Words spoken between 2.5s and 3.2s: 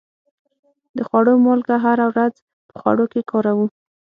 په خوړو